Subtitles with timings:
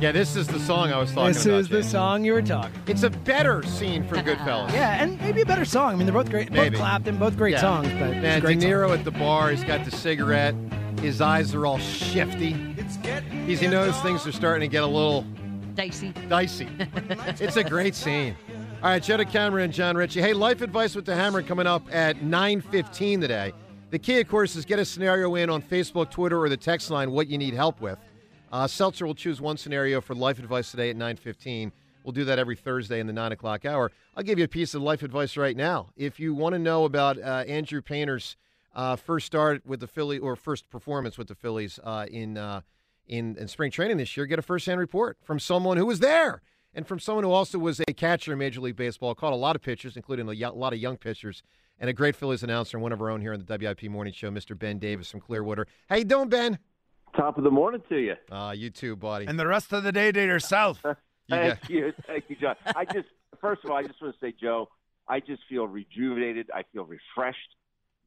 [0.00, 1.34] Yeah, this is the song I was talking about.
[1.34, 1.58] This about.
[1.60, 1.88] is the Jay.
[1.88, 2.78] song you were talking.
[2.86, 4.72] It's a better scene from Goodfellas.
[4.72, 5.92] Yeah, and maybe a better song.
[5.92, 6.50] I mean, they're both great.
[6.52, 6.70] Maybe.
[6.70, 7.60] Both Clapton, both great Yeah.
[7.60, 7.88] songs.
[7.98, 8.70] But it's a Man, De great song.
[8.70, 9.50] Niro at the bar.
[9.50, 10.54] He's got the cigarette.
[11.00, 12.52] His eyes are all shifty.
[13.46, 15.22] He's, he knows things are starting to get a little
[15.74, 16.12] Dicey.
[16.28, 16.68] dicey.
[17.40, 18.36] it's a great scene.
[18.82, 20.20] All right, Joe DeCamara and John Ritchie.
[20.20, 23.52] Hey, life advice with the hammer coming up at 9.15 today.
[23.94, 26.90] The key, of course, is get a scenario in on Facebook, Twitter, or the text
[26.90, 27.96] line what you need help with.
[28.50, 31.70] Uh, Seltzer will choose one scenario for life advice today at 9.15.
[32.02, 33.92] We'll do that every Thursday in the 9 o'clock hour.
[34.16, 35.90] I'll give you a piece of life advice right now.
[35.96, 38.36] If you want to know about uh, Andrew Painter's
[38.74, 42.62] uh, first start with the Philly or first performance with the Phillies uh, in, uh,
[43.06, 46.42] in in spring training this year, get a first-hand report from someone who was there
[46.74, 49.54] and from someone who also was a catcher in Major League Baseball, caught a lot
[49.54, 51.44] of pitchers, including a lot of young pitchers,
[51.80, 54.12] and a great Phillies announcer and one of our own here on the WIP Morning
[54.12, 54.58] Show, Mr.
[54.58, 55.66] Ben Davis from Clearwater.
[55.88, 56.58] How you doing, Ben?
[57.16, 58.14] Top of the morning to you.
[58.30, 59.26] Uh, you too, buddy.
[59.26, 60.82] And the rest of the day to yourself.
[61.26, 62.54] You Thank got- you, thank you, John.
[62.76, 63.08] I just
[63.40, 64.68] first of all, I just want to say, Joe,
[65.08, 66.50] I just feel rejuvenated.
[66.54, 67.38] I feel refreshed.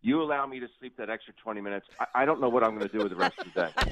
[0.04, 1.88] You allow me to sleep that extra 20 minutes.
[2.00, 3.72] I, I don't know what I'm going to do with the rest of the day.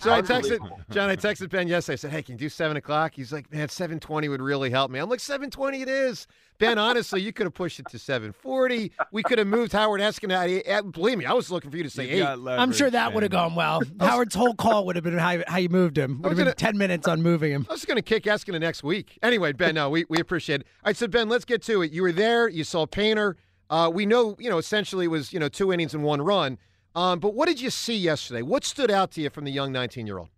[0.00, 0.58] So I texted
[0.90, 1.08] John.
[1.10, 1.94] I texted Ben yesterday.
[1.94, 4.70] I said, "Hey, can you do seven o'clock?" He's like, "Man, seven twenty would really
[4.70, 6.26] help me." I'm like, 7:20 it is."
[6.58, 8.90] Ben, honestly, you could have pushed it to 7:40.
[9.12, 10.48] We could have moved Howard Eskin out.
[10.48, 12.20] Eh, Believe me, I was looking for you to say You eight.
[12.44, 13.82] got I'm sure that would have gone well.
[14.00, 16.18] Howard's whole call would have been how, how you moved him.
[16.22, 17.66] Would I have was been gonna- 10 minutes on moving him.
[17.68, 19.18] I was going to kick Eskin next week.
[19.22, 20.66] Anyway, Ben, no, we, we appreciate it.
[20.84, 21.92] All right, so Ben, let's get to it.
[21.92, 22.48] You were there.
[22.48, 23.36] You saw Painter.
[23.70, 26.58] Uh, we know, you know, essentially it was, you know, two innings and one run.
[26.94, 28.42] Um, but what did you see yesterday?
[28.42, 30.28] What stood out to you from the young 19 year old?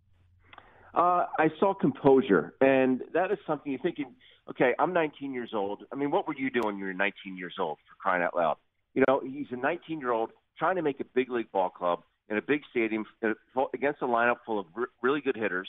[0.95, 4.13] Uh, I saw composure, and that is something you're thinking.
[4.51, 5.85] Okay, I'm 19 years old.
[5.93, 7.79] I mean, what were you doing when you were 19 years old?
[7.89, 8.57] For crying out loud!
[8.95, 12.03] You know, he's a 19 year old trying to make a big league ball club
[12.29, 14.67] in a big stadium uh, against a lineup full of
[15.01, 15.69] really good hitters,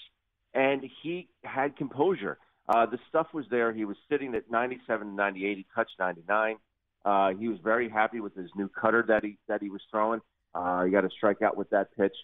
[0.55, 2.39] and he had composure.
[2.67, 3.71] Uh, the stuff was there.
[3.71, 5.57] He was sitting at 97, 98.
[5.57, 6.57] He touched 99.
[7.03, 10.21] Uh, he was very happy with his new cutter that he that he was throwing.
[10.53, 12.15] Uh, he got a strikeout with that pitch.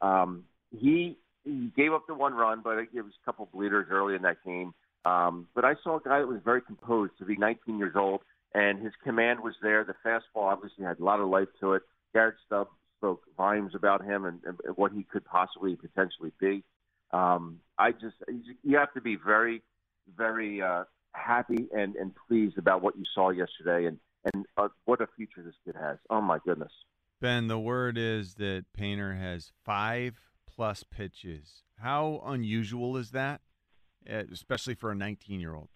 [0.00, 4.14] Um, he he gave up the one run, but it was a couple bleeders early
[4.14, 4.72] in that game.
[5.04, 8.22] Um, but I saw a guy that was very composed to be 19 years old,
[8.54, 9.84] and his command was there.
[9.84, 11.82] The fastball obviously had a lot of life to it.
[12.14, 16.64] Garrett Stubbs spoke volumes about him and, and what he could possibly potentially be.
[17.12, 18.16] Um, I just
[18.62, 19.62] you have to be very,
[20.16, 23.98] very uh, happy and, and pleased about what you saw yesterday, and
[24.32, 25.98] and uh, what a future this kid has.
[26.10, 26.72] Oh my goodness.
[27.20, 31.62] Ben, the word is that Painter has five plus pitches.
[31.78, 33.40] How unusual is that,
[34.06, 35.68] eh, especially for a 19 year old?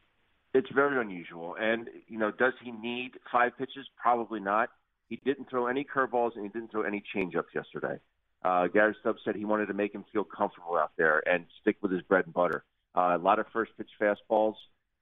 [0.54, 1.56] It's very unusual.
[1.58, 3.86] And, you know, does he need five pitches?
[3.96, 4.70] Probably not.
[5.08, 7.98] He didn't throw any curveballs and he didn't throw any changeups yesterday.
[8.44, 11.76] Uh, Gary Stubbs said he wanted to make him feel comfortable out there and stick
[11.82, 12.64] with his bread and butter.
[12.94, 14.54] Uh, a lot of first pitch fastballs.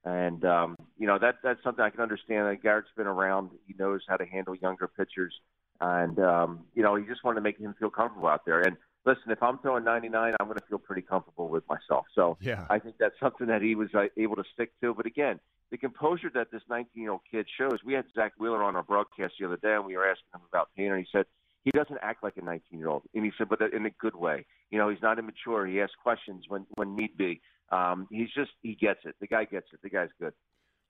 [0.06, 2.46] And, um, you know, that that's something I can understand.
[2.46, 3.50] Uh, Garrett's been around.
[3.66, 5.34] He knows how to handle younger pitchers.
[5.80, 8.60] And, um, you know, he just wanted to make him feel comfortable out there.
[8.60, 12.06] And listen, if I'm throwing 99, I'm going to feel pretty comfortable with myself.
[12.14, 12.66] So Yeah.
[12.70, 14.94] I think that's something that he was uh, able to stick to.
[14.94, 15.40] But again,
[15.72, 17.80] the composure that this 19 year old kid shows.
[17.84, 20.42] We had Zack Wheeler on our broadcast the other day, and we were asking him
[20.48, 20.94] about Painter.
[20.94, 21.26] And he said
[21.64, 23.02] he doesn't act like a 19 year old.
[23.12, 24.46] And he said, but in a good way.
[24.70, 25.66] You know, he's not immature.
[25.66, 27.40] He asks questions when when need be.
[27.70, 29.16] Um, he's just he gets it.
[29.20, 29.80] The guy gets it.
[29.82, 30.32] The guy's good.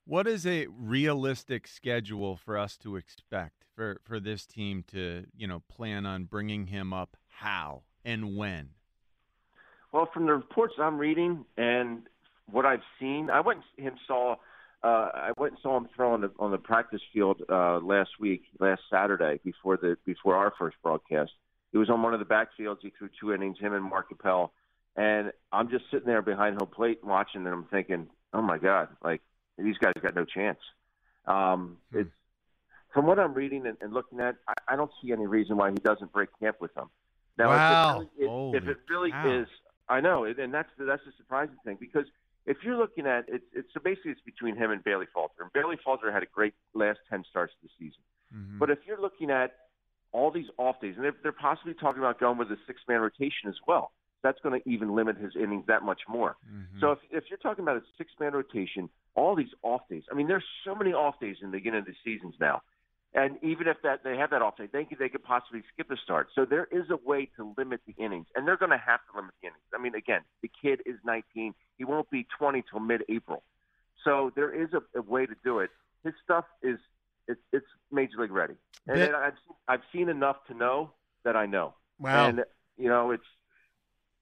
[0.05, 5.47] What is a realistic schedule for us to expect for for this team to you
[5.47, 7.17] know plan on bringing him up?
[7.27, 8.69] How and when?
[9.91, 12.03] Well, from the reports I'm reading and
[12.51, 14.35] what I've seen, I went and saw.
[14.83, 18.11] Uh, I went and saw him throw on the on the practice field uh, last
[18.19, 21.31] week, last Saturday before the before our first broadcast.
[21.71, 22.77] He was on one of the backfields.
[22.81, 24.53] He threw two innings, him and Mark Appel.
[24.97, 28.89] And I'm just sitting there behind home plate watching, and I'm thinking, oh my god,
[29.03, 29.21] like
[29.57, 30.59] these guys got no chance.
[31.25, 31.99] Um, hmm.
[31.99, 32.09] It's
[32.93, 35.69] from what I'm reading and, and looking at, I, I don't see any reason why
[35.69, 36.89] he doesn't break camp with them.
[37.37, 37.99] Now, wow.
[37.99, 39.47] if it really, if, if it really is,
[39.87, 42.05] I know, and that's the, that's the surprising thing because
[42.47, 45.43] if you're looking at it, it's so basically it's between him and Bailey Falter.
[45.43, 48.01] And Bailey Falter had a great last ten starts of the season.
[48.35, 48.57] Mm-hmm.
[48.57, 49.53] But if you're looking at
[50.11, 53.01] all these off days, and they're, they're possibly talking about going with a six man
[53.01, 53.91] rotation as well
[54.27, 56.35] that's going to even limit his innings that much more.
[56.51, 56.81] Mm-hmm.
[56.81, 60.15] So if, if you're talking about a six man rotation, all these off days, I
[60.15, 62.61] mean, there's so many off days in the beginning of the seasons now.
[63.13, 65.89] And even if that they have that off day, they could, they could possibly skip
[65.89, 66.27] a start.
[66.35, 69.17] So there is a way to limit the innings, and they're going to have to
[69.17, 69.63] limit the innings.
[69.73, 73.43] I mean, again, the kid is 19; he won't be 20 till mid-April.
[74.03, 75.69] So there is a, a way to do it.
[76.03, 76.79] His stuff is
[77.29, 78.55] it's, it's major league ready,
[78.87, 79.33] and I've
[79.69, 80.91] I've seen enough to know
[81.23, 81.75] that I know.
[81.99, 82.27] Wow.
[82.27, 82.43] And
[82.77, 83.23] you know, it's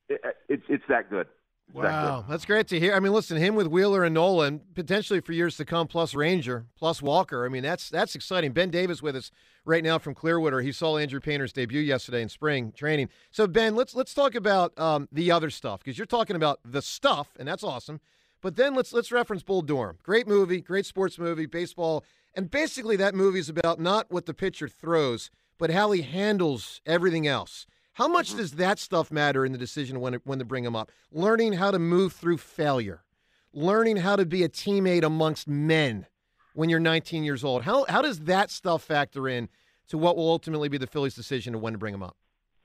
[0.09, 1.27] it, it's it's that good.
[1.67, 2.31] It's wow, that good.
[2.31, 2.93] that's great to hear.
[2.93, 6.65] I mean, listen, him with Wheeler and Nola potentially for years to come, plus Ranger,
[6.77, 7.45] plus Walker.
[7.45, 8.51] I mean, that's that's exciting.
[8.51, 9.31] Ben Davis with us
[9.65, 10.61] right now from Clearwater.
[10.61, 13.09] He saw Andrew Painter's debut yesterday in spring training.
[13.31, 16.81] So Ben, let's let's talk about um, the other stuff because you're talking about the
[16.81, 17.99] stuff, and that's awesome.
[18.41, 19.97] But then let's let's reference Bull Durham.
[20.03, 22.03] Great movie, great sports movie, baseball,
[22.35, 26.79] and basically that movie is about not what the pitcher throws, but how he handles
[26.85, 27.65] everything else.
[27.95, 28.39] How much mm-hmm.
[28.39, 30.91] does that stuff matter in the decision when when to bring him up?
[31.11, 33.03] Learning how to move through failure,
[33.53, 36.05] learning how to be a teammate amongst men
[36.53, 37.63] when you're 19 years old.
[37.63, 39.47] How how does that stuff factor in
[39.87, 42.17] to what will ultimately be the Phillies' decision of when to bring him up?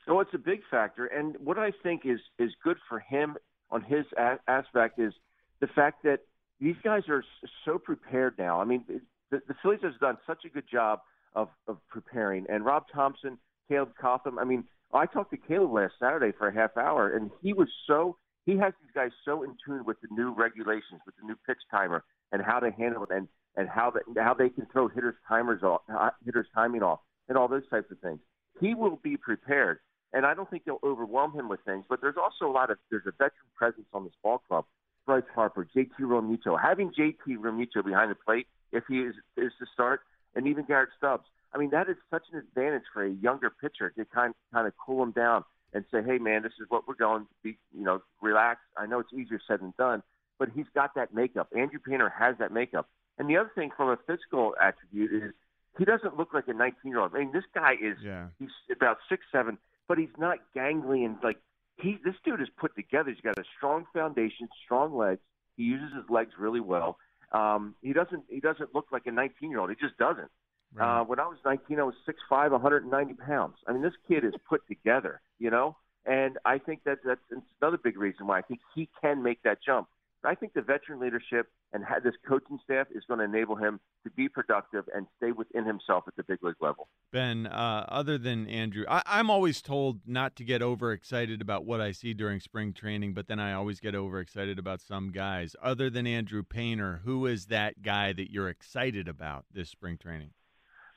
[0.08, 3.36] Oh, it's a big factor, and what I think is is good for him
[3.70, 5.12] on his a- aspect is
[5.60, 6.22] the fact that
[6.60, 7.24] these guys are
[7.64, 8.60] so prepared now.
[8.60, 8.84] I mean,
[9.30, 11.02] the, the Phillies has done such a good job
[11.34, 13.38] of of preparing, and Rob Thomson,
[13.68, 14.36] Caleb Cotham.
[14.36, 17.68] I mean, I talked to Caleb last Saturday for a half hour, and he was
[17.86, 18.16] so
[18.46, 21.60] he has these guys so in tune with the new regulations, with the new pitch
[21.70, 25.14] timer, and how to handle it, and and how they how they can throw hitters
[25.28, 28.20] timers off, uh, hitters timing off, and all those types of things.
[28.60, 29.78] He will be prepared,
[30.12, 31.84] and I don't think they'll overwhelm him with things.
[31.88, 34.64] But there's also a lot of there's a veteran presence on this ball club.
[35.06, 39.66] Bryce Harper, JT Realmuto, having JT Realmuto behind the plate if he is is to
[39.72, 40.00] start,
[40.34, 41.24] and even Garrett Stubbs.
[41.52, 44.72] I mean, that is such an advantage for a younger pitcher to kind kind of
[44.84, 47.22] cool him down and say, "Hey, man, this is what we're going.
[47.22, 48.60] To be, you know, relax.
[48.76, 50.02] I know it's easier said than done,
[50.38, 51.48] but he's got that makeup.
[51.56, 52.88] Andrew Painter has that makeup.
[53.18, 55.32] And the other thing from a physical attribute is
[55.78, 57.14] he doesn't look like a 19 year old.
[57.14, 58.28] I mean, this guy is yeah.
[58.38, 59.58] he's about six seven,
[59.88, 61.38] but he's not gangly and like
[61.76, 61.98] he.
[62.04, 63.10] This dude is put together.
[63.10, 65.20] He's got a strong foundation, strong legs.
[65.56, 66.98] He uses his legs really well.
[67.32, 69.70] Um, he doesn't he doesn't look like a 19 year old.
[69.70, 70.30] He just doesn't.
[70.72, 71.00] Right.
[71.00, 73.56] Uh, when I was 19, I was 6'5", 190 pounds.
[73.66, 75.76] I mean, this kid is put together, you know.
[76.06, 77.20] And I think that that's
[77.60, 79.88] another big reason why I think he can make that jump.
[80.24, 84.10] I think the veteran leadership and this coaching staff is going to enable him to
[84.10, 86.88] be productive and stay within himself at the big league level.
[87.12, 91.80] Ben, uh, other than Andrew, I, I'm always told not to get overexcited about what
[91.80, 95.56] I see during spring training, but then I always get overexcited about some guys.
[95.62, 100.32] Other than Andrew Painter, who is that guy that you're excited about this spring training?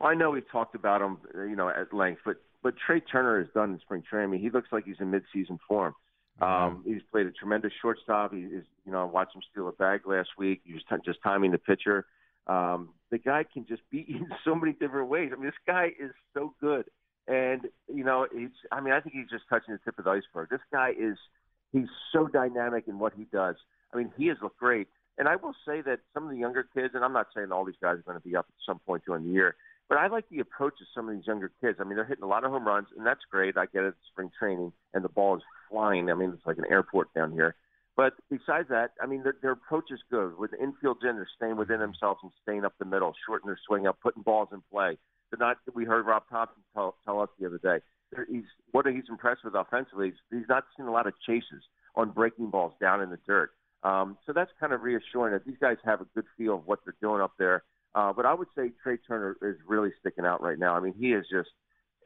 [0.04, 3.40] I know we've talked about him, uh, you know, at length, but but Trea Turner
[3.40, 4.40] has done in spring training.
[4.40, 5.96] He looks like he's in midseason form.
[6.42, 8.34] Um, he's played a tremendous shortstop.
[8.34, 10.62] He is, you know, I watched him steal a bag last week.
[10.64, 12.06] He was t- just timing the pitcher.
[12.48, 15.32] Um, the guy can just beat you in so many different ways.
[15.32, 16.86] I mean, this guy is so good,
[17.28, 18.50] and you know, he's.
[18.72, 20.50] I mean, I think he's just touching the tip of the iceberg.
[20.50, 21.18] This guy is.
[21.72, 23.56] He's so dynamic in what he does.
[23.94, 24.88] I mean, he has looked great.
[25.18, 27.66] And I will say that some of the younger kids, and I'm not saying all
[27.66, 29.56] these guys are going to be up at some point during the year,
[29.90, 31.78] but I like the approach of some of these younger kids.
[31.80, 33.58] I mean, they're hitting a lot of home runs, and that's great.
[33.58, 36.10] I get it, spring training, and the ball is flying.
[36.10, 37.56] I mean, it's like an airport down here.
[37.96, 40.38] But besides that, I mean, their, their approach is good.
[40.38, 43.86] With infield in, they're staying within themselves and staying up the middle, shorting their swing
[43.86, 44.98] up, putting balls in play.
[45.30, 45.58] They're not.
[45.74, 47.84] We heard Rob Thomson tell, tell us the other day.
[48.30, 50.12] He's what he's impressed with offensively.
[50.12, 51.64] He's, he's not seen a lot of chases
[51.96, 53.52] on breaking balls down in the dirt.
[53.84, 56.80] Um, so that's kind of reassuring that these guys have a good feel of what
[56.86, 57.64] they're doing up there
[57.96, 60.76] uh, but I would say Trea Turner is really sticking out right now.
[60.76, 61.50] I mean, he is just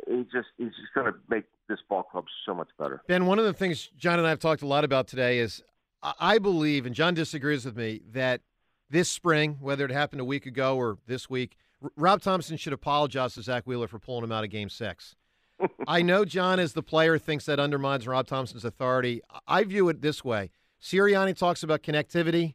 [0.08, 3.02] he just he's just going to make this ball club so much better.
[3.08, 5.64] Ben, one of the things John and I have talked a lot about today is
[6.04, 8.42] I- I believe, and John disagrees with me, that
[8.90, 11.58] this spring, whether it happened a week ago or this week,
[11.96, 15.16] Rob Thomson should apologize to Zack Wheeler for pulling him out of Game Six.
[15.88, 19.22] I know John, as the player, thinks that undermines Rob Thomson's authority.
[19.48, 20.52] I view it this way:
[20.82, 22.54] Sirianni talks about connectivity,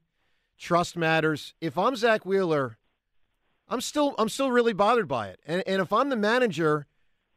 [0.59, 1.55] trust matters.
[1.61, 2.79] If I'm Zack Wheeler,
[3.69, 5.41] I'm still I'm still really bothered by it.
[5.47, 6.87] And and if I'm the manager,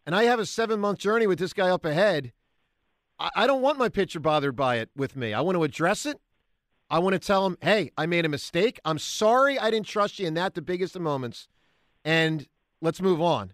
[0.05, 2.33] and I have a seven month journey with this guy up ahead,
[3.19, 5.33] I, I don't want my pitcher bothered by it with me.
[5.33, 6.19] I want to address it.
[6.89, 8.79] I want to tell him, hey, I made a mistake.
[8.85, 11.47] I'm sorry I didn't trust you in that the biggest of moments,
[12.03, 12.47] and
[12.81, 13.53] let's move on.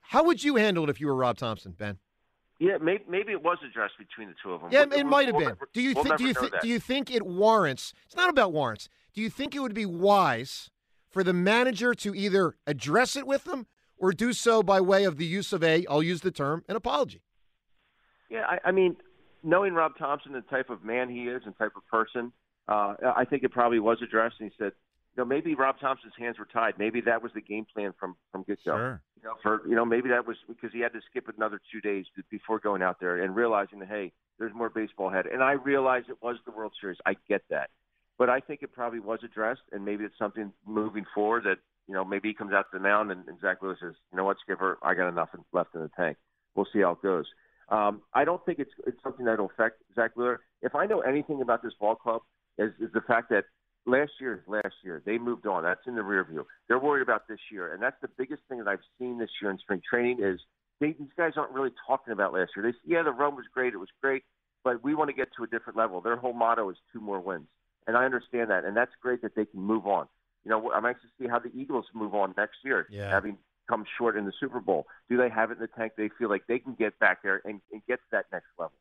[0.00, 1.98] How would you handle it if you were Rob Thomson, Ben?
[2.58, 4.70] Yeah, maybe, maybe it was addressed between the two of them.
[4.72, 5.48] Yeah, We'll- it might have we'll been.
[5.48, 6.16] never- Do you think?
[6.16, 6.52] Do you think?
[6.62, 7.92] Do you think it warrants?
[8.06, 8.88] It's not about warrants.
[9.12, 10.70] Do you think it would be wise
[11.12, 13.66] for the manager to either address it with them
[13.96, 16.76] or do so by way of the use of a, I'll use the term, an
[16.76, 17.22] apology?
[18.30, 18.96] Yeah, I, I mean,
[19.42, 22.32] knowing Rob Thomson, the type of man he is and type of person,
[22.66, 24.36] uh, I think it probably was addressed.
[24.40, 24.72] And he said,
[25.14, 26.78] you know, maybe Rob Thomson's hands were tied.
[26.78, 28.76] Maybe that was the game plan from from get go.
[28.76, 29.02] Sure.
[29.16, 31.82] You know, for you know, maybe that was because he had to skip another two
[31.82, 35.26] days before going out there and realizing that hey, there's more baseball ahead.
[35.26, 36.96] And I realize it was the World Series.
[37.04, 37.68] I get that,
[38.18, 41.94] but I think it probably was addressed, and maybe it's something moving forward that you
[41.94, 44.24] know maybe he comes out to the mound and, and Zach Lewis says, you know
[44.24, 46.16] what, Skipper, I got enough left in the tank.
[46.54, 47.26] We'll see how it goes.
[47.68, 50.40] Um, I don't think it's it's something that'll affect Zack Wheeler.
[50.60, 52.22] If I know anything about this ball club,
[52.58, 53.44] is, is the fact that
[53.86, 55.02] last year is last year.
[55.04, 55.62] They moved on.
[55.62, 56.46] That's in the rear view.
[56.68, 59.50] They're worried about this year, and that's the biggest thing that I've seen this year
[59.50, 60.40] in spring training is
[60.80, 62.70] they, these guys aren't really talking about last year.
[62.70, 63.74] They yeah, the run was great.
[63.74, 64.22] It was great,
[64.64, 66.00] but we want to get to a different level.
[66.00, 67.48] Their whole motto is two more wins,
[67.86, 70.06] and I understand that, and that's great that they can move on.
[70.44, 73.08] You know, I'm anxious to see how the Eagles move on next year, Yeah.
[73.10, 74.86] having come short in the Super Bowl.
[75.08, 75.92] Do they have it in the tank?
[75.96, 78.72] They feel like they can get back there and, and get to that next level.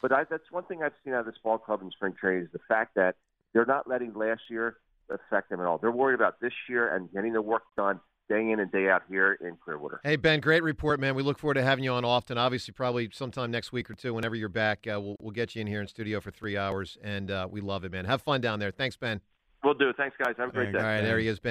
[0.00, 2.44] But I, that's one thing I've seen out of this ball club in spring training
[2.44, 3.16] is the fact that
[3.52, 4.76] they're not letting last year
[5.10, 5.76] affect them at all.
[5.76, 9.02] They're worried about this year and getting the work done day in and day out
[9.08, 10.00] here in Clearwater.
[10.04, 11.14] Hey Ben, great report, man.
[11.14, 12.38] We look forward to having you on often.
[12.38, 15.60] Obviously, probably sometime next week or two, whenever you're back, uh, we'll we'll get you
[15.60, 18.04] in here in studio for three hours, and uh, we love it, man.
[18.04, 18.70] Have fun down there.
[18.70, 19.20] Thanks, Ben.
[19.62, 19.92] We'll do.
[19.96, 20.34] Thanks, guys.
[20.38, 20.78] Have a great All day.
[20.78, 21.50] right, there he is, Ben.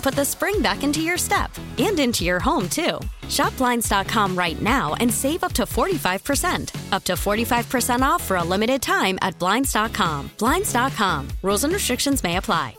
[0.01, 2.99] put the spring back into your step and into your home, too.
[3.29, 6.93] Shop Blinds.com right now and save up to 45%.
[6.93, 10.31] Up to 45% off for a limited time at Blinds.com.
[10.37, 11.27] Blinds.com.
[11.41, 12.75] Rules and restrictions may apply.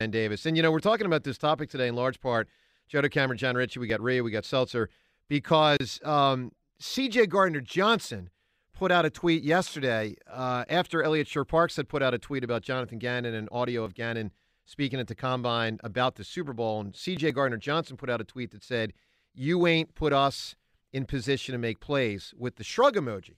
[0.00, 0.46] and Davis.
[0.46, 2.48] And, you know, we're talking about this topic today in large part.
[2.88, 4.88] Joe DeCamara, John Ritchie, we got Rhea, we got Seltzer,
[5.28, 8.30] because um, CJ Gardner Johnson
[8.72, 12.62] put out a tweet yesterday uh, after Eliot Shorr-Parks had put out a tweet about
[12.62, 14.30] Jonathan Gannon and audio of Gannon
[14.66, 17.32] speaking at the combine about the Super Bowl, and C.J.
[17.32, 18.92] Gardner Johnson put out a tweet that said,
[19.32, 20.56] "You ain't put us
[20.92, 23.36] in position to make plays" with the shrug emoji.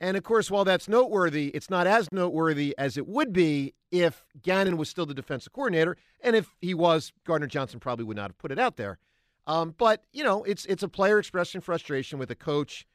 [0.00, 4.24] And of course, while that's noteworthy, it's not as noteworthy as it would be if
[4.42, 8.30] Gannon was still the defensive coordinator, and if he was, Gardner Johnson probably would not
[8.30, 8.98] have put it out there.
[9.46, 12.86] Um, but you know, it's it's a player expressing frustration with a coach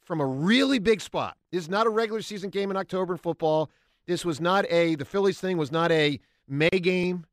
[0.00, 1.36] from a really big spot.
[1.50, 3.70] This is not a regular season game in October in football.
[4.06, 7.24] This was not a the Phillies thing was not a May game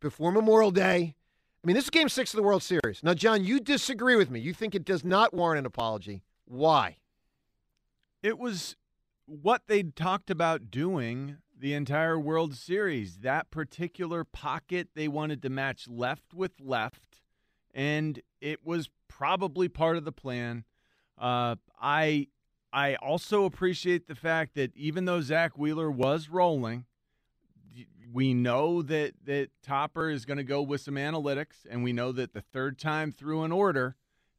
[0.00, 1.14] before Memorial Day.
[1.64, 3.02] I mean, this is game six of the World Series.
[3.02, 4.38] Now, John, you disagree with me.
[4.40, 6.22] You think it does not warrant an apology.
[6.44, 6.98] Why?
[8.22, 8.76] It was
[9.26, 13.18] what they'd talked about doing the entire World Series.
[13.18, 17.20] That particular pocket, they wanted to match left with left,
[17.72, 20.64] and it was probably part of the plan.
[21.16, 22.28] Uh, I
[22.72, 26.86] I also appreciate the fact that even though Zack Wheeler was rolling,
[28.12, 32.10] we know that that Topper is going to go with some analytics, and we know
[32.10, 33.94] that the third time through an order,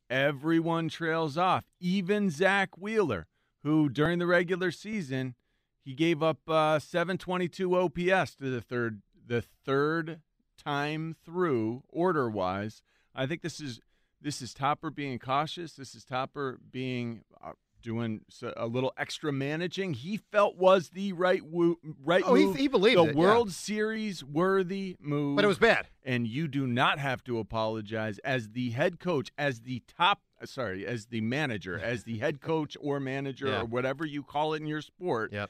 [0.10, 3.29] everyone trails off, even Zack Wheeler
[3.64, 5.36] who during the regular season
[5.82, 10.22] he gave up uh, 722 OPS to the third the third
[10.58, 12.82] time through order wise.
[13.16, 13.80] I think this is
[14.22, 15.74] this is Topper being cautious.
[15.74, 18.22] This is Topper being uh, doing
[18.58, 19.94] a little extra managing.
[19.94, 22.56] He felt was the right wo- right oh, move.
[22.56, 23.54] He, he believed the it, World yeah.
[23.54, 25.88] Series worthy move, but it was bad.
[26.04, 30.86] And you do not have to apologize as the head coach, as the top sorry,
[30.86, 33.62] as the manager, as the head coach or manager Yeah.
[33.62, 35.34] or whatever you call it in your sport.
[35.34, 35.50] Yep.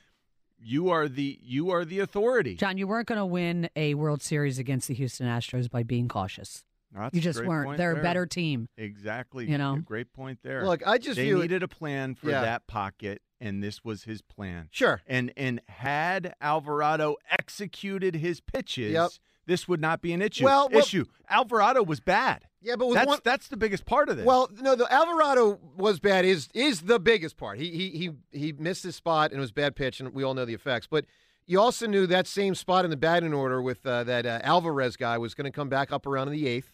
[0.61, 2.55] You are the you are the authority.
[2.55, 6.09] John, you weren't going to win a World Series against the Houston Astros by being
[6.09, 6.65] cautious.
[6.93, 7.67] That's you just weren't.
[7.67, 8.01] point They're there.
[8.01, 8.67] a better team.
[8.77, 9.49] Exactly.
[9.49, 9.77] You know?
[9.77, 10.65] great point there.
[10.65, 12.41] Look, I just they view it- needed a plan for Yeah.
[12.41, 14.69] that pocket, and this was his plan.
[14.71, 15.01] Sure.
[15.07, 19.11] And and had Alvarado executed his pitches, Yep.
[19.45, 20.45] this would not be an issue.
[20.45, 21.05] Well, well- issue.
[21.29, 22.45] Alvarado was bad.
[22.61, 24.25] Yeah, but with that's one- that's the biggest part of this.
[24.25, 26.25] Well, no, the Alvarado was bad.
[26.25, 27.57] Is is the biggest part.
[27.59, 27.89] He he
[28.31, 30.53] he he missed his spot and it was bad pitch, and we all know the
[30.55, 30.85] effects.
[30.87, 31.05] But
[31.45, 34.97] you also knew that same spot in the batting order with uh, that uh, Alvarez
[34.97, 36.73] guy was going to come back up around in the eighth,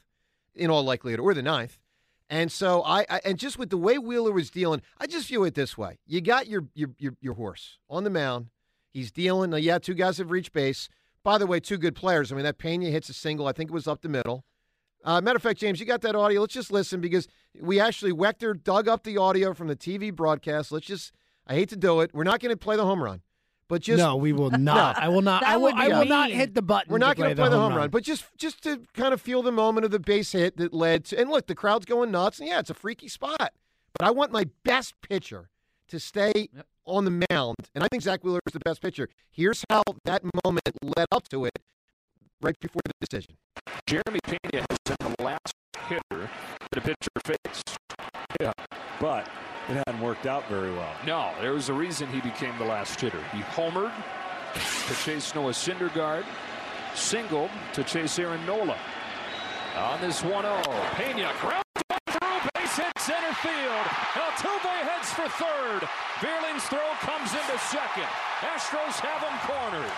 [0.55, 1.77] in all likelihood, or the ninth.
[2.29, 5.43] And so I, I and just with the way Wheeler was dealing, I just view
[5.43, 8.47] it this way: you got your your your, your horse on the mound.
[8.91, 9.51] He's dealing.
[9.51, 10.89] Now, yeah, two guys have reached base.
[11.23, 12.31] By the way, two good players.
[12.31, 13.47] I mean, that Pena hits a single.
[13.47, 14.45] I think it was up the middle.
[15.03, 16.41] Uh, matter of fact, James, you got that audio.
[16.41, 17.27] Let's just listen because
[17.59, 20.71] we actually Wechter dug up the audio from the TV broadcast.
[20.71, 21.11] Let's just.
[21.45, 22.11] I hate to do it.
[22.11, 23.21] We're not going to play the home run,
[23.67, 24.97] but just no, we will not.
[24.97, 25.03] No.
[25.03, 25.43] I will not.
[25.43, 25.63] I will.
[25.63, 26.91] would I be will not hit the button.
[26.91, 27.89] We're not going to play the home run.
[27.89, 31.05] but just just to kind of feel the moment of the base hit that led
[31.05, 31.19] to.
[31.19, 33.53] And look, the crowd's going nuts, and yeah, it's a freaky spot.
[33.97, 35.49] But I want my best pitcher
[35.87, 36.49] to stay
[36.85, 39.09] on the mound, and I think Zack Wheeler is the best pitcher.
[39.31, 41.57] Here's how that moment led up to it,
[42.41, 43.35] right before the decision.
[43.87, 45.53] Jeremy Pena has been the last
[45.87, 46.29] hitter
[46.71, 47.77] that a pitcher faced.
[48.41, 48.51] Yeah,
[48.99, 49.27] but
[49.69, 50.93] it hadn't worked out very well.
[51.05, 53.21] No, there was a reason he became the last hitter.
[53.33, 53.93] He homered
[54.87, 56.25] to chase Noah Syndergaard,
[56.93, 58.77] singled to chase Aaron Nola.
[59.75, 60.41] On this 1-0,
[60.95, 63.85] Pena ground through, base hit center field.
[64.15, 65.87] Altuve heads for third.
[66.21, 68.07] Vierling's throw comes into second.
[68.39, 69.91] Astros have him cornered.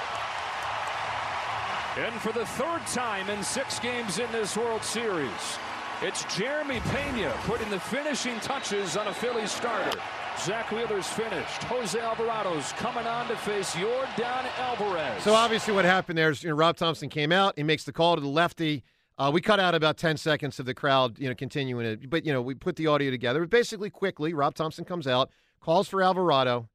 [1.98, 5.58] And for the third time in six games in this World Series,
[6.02, 10.00] it's Jeremy Pena putting the finishing touches on a Phillies starter.
[10.40, 11.64] Zack Wheeler's finished.
[11.64, 15.24] Jose Alvarado's coming on to face Yordan Alvarez.
[15.24, 17.54] So obviously, what happened there is you know, Rob Thomson came out.
[17.58, 18.84] He makes the call to the lefty.
[19.18, 22.10] Uh, we cut out about ten seconds of the crowd, you know, continuing it.
[22.10, 23.40] But you know, we put the audio together.
[23.40, 26.70] But basically, quickly, Rob Thomson comes out, calls for Alvarado,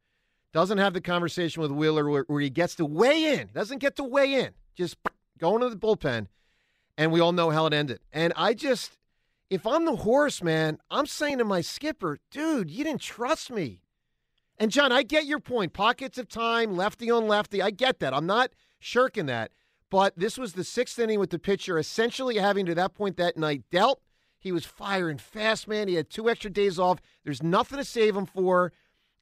[0.52, 3.50] doesn't have the conversation with Wheeler where, where he gets to weigh in.
[3.54, 4.50] Doesn't get to weigh in.
[4.74, 4.96] Just
[5.38, 6.26] going to the bullpen,
[6.98, 8.00] and we all know how it ended.
[8.12, 8.98] And I just,
[9.52, 13.82] if I'm the horse, man, I'm saying to my skipper, dude, you didn't trust me.
[14.58, 15.74] And John, I get your point.
[15.74, 17.60] Pockets of time, lefty on lefty.
[17.60, 18.14] I get that.
[18.14, 19.50] I'm not shirking that.
[19.90, 23.36] But this was the sixth inning with the pitcher essentially having to that point that
[23.36, 24.00] night dealt.
[24.38, 25.86] He was firing fast, man.
[25.86, 27.00] He had two extra days off.
[27.22, 28.72] There's nothing to save him for.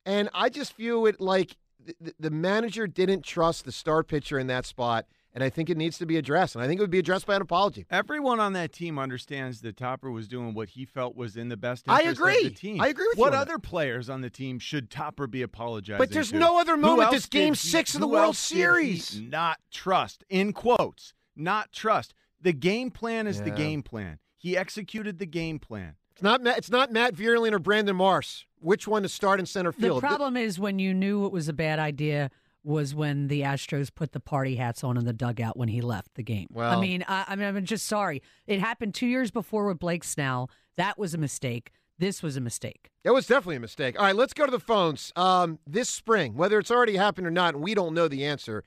[0.06, 1.56] And I just view it like
[2.00, 5.06] the, the manager didn't trust the star pitcher in that spot.
[5.32, 6.56] And I think it needs to be addressed.
[6.56, 7.86] And I think it would be addressed by an apology.
[7.88, 11.56] Everyone on that team understands that Topper was doing what he felt was in the
[11.56, 12.36] best I interest agree.
[12.38, 12.80] of the team.
[12.80, 15.98] I agree with you what on other players on the team should Topper be apologizing
[15.98, 16.38] to But there's to?
[16.38, 17.12] no other Who moment.
[17.12, 19.20] This game he- six of the World else did he Series.
[19.20, 22.12] Not trust, in quotes, not trust.
[22.42, 24.18] The game plan is the game plan.
[24.36, 25.94] He executed the game plan.
[26.12, 28.46] It's not Matt, it's not Matt Vierling or Brandon Marsh.
[28.58, 29.98] Which one to start in center field?
[29.98, 32.30] The problem is when you knew it was a bad idea,
[32.62, 36.14] was when the Astros put the party hats on in the dugout when he left
[36.14, 36.46] the game.
[36.50, 38.22] Well- I mean, I, I mean, I'm just sorry.
[38.46, 40.50] It happened two years before with Blake Snell.
[40.76, 41.72] That was a mistake.
[41.98, 42.90] This was a mistake.
[43.04, 43.98] It was definitely a mistake.
[43.98, 45.12] All right, let's go to the phones.
[45.16, 48.64] Um, this spring, whether it's already happened or not, and we don't know the answer,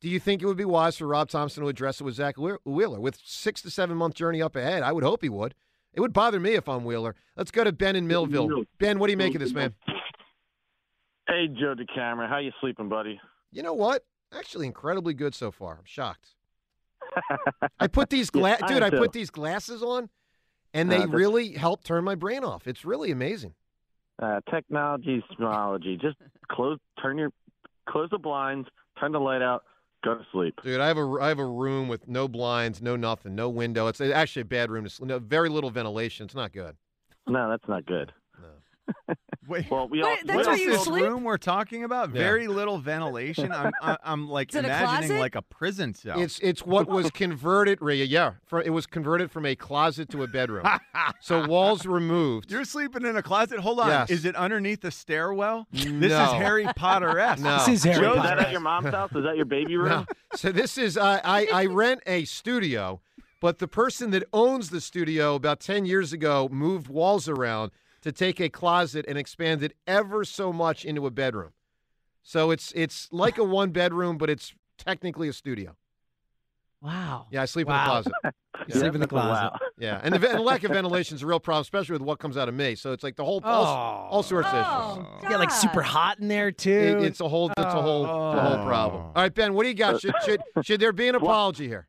[0.00, 2.34] do you think it would be wise for Rob Thomson to address it with Zack
[2.36, 2.98] Wheeler?
[3.00, 5.54] With six to seven month journey up ahead, I would hope he would.
[5.94, 7.14] It would bother me if I'm Wheeler.
[7.36, 8.64] Let's go to Ben in Millville.
[8.80, 9.74] Ben, what do you make of this, man?
[11.28, 13.20] Hey, Joe DeCamara, how you sleeping, buddy?
[13.52, 14.04] You know what?
[14.32, 15.74] Actually, incredibly good so far.
[15.78, 16.30] I'm shocked.
[17.80, 18.76] I put these gla- Yeah, dude.
[18.78, 20.08] am I put these glasses on,
[20.72, 22.66] and they Uh, really help turn my brain off.
[22.66, 23.54] It's really amazing.
[24.20, 26.00] Uh, technology, smology.
[26.00, 26.16] Just
[26.50, 27.30] close, turn your,
[27.88, 29.64] close the blinds, turn the light out,
[30.04, 30.54] go to sleep.
[30.62, 33.88] Dude, I have a I have a room with no blinds, no nothing, no window.
[33.88, 35.08] It's actually a bad room to sleep.
[35.08, 36.24] No, very little ventilation.
[36.24, 36.76] It's not good.
[37.26, 38.12] No, that's not good.
[39.48, 41.04] Wait, well, we Wait, that's What you this sleep?
[41.04, 42.08] room we're talking about?
[42.14, 42.20] Yeah.
[42.20, 43.50] Very little ventilation.
[43.52, 45.18] I'm I, I'm like Is it a imagining closet?
[45.20, 46.20] like a prison cell.
[46.20, 47.78] It's it's what was converted.
[47.82, 50.66] Rhea, yeah, for, it was converted from a closet to a bedroom.
[51.20, 52.50] so walls removed.
[52.52, 53.58] You're sleeping in a closet.
[53.58, 53.88] Hold on.
[53.88, 54.10] Yes.
[54.10, 55.66] Is it underneath the stairwell?
[55.72, 56.24] This No.
[56.24, 57.42] is Harry Potter esque.
[57.44, 57.58] No.
[57.58, 58.36] This is Harry Joe, is Potter.
[58.36, 59.10] that at your mom's house?
[59.14, 59.88] Is that your baby room?
[59.88, 60.06] No.
[60.36, 63.00] So this is uh, I I rent a studio,
[63.40, 68.12] but the person that owns the studio about ten years ago moved walls around to
[68.12, 71.52] take a closet and expand it ever so much into a bedroom.
[72.22, 75.76] So it's it's like a one bedroom, but it's technically a studio.
[76.80, 77.26] Wow.
[77.30, 78.12] Yeah, I sleep in the closet.
[78.68, 79.50] You sleep in the closet.
[79.52, 79.58] Wow.
[79.76, 82.20] Yeah, and the, and the lack of ventilation is a real problem, especially with what
[82.20, 82.76] comes out of me.
[82.76, 84.22] So it's like the whole all, all oh.
[84.22, 84.66] sorts of issues.
[84.68, 86.70] Oh, You got like super hot in there too.
[86.70, 88.66] It- it's a whole it's a whole it's a whole oh.
[88.66, 89.02] problem.
[89.02, 90.00] All right, Ben, what do you got?
[90.00, 91.88] Should should should there be an apology here?